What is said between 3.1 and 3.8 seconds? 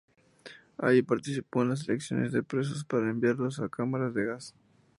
enviarlos a las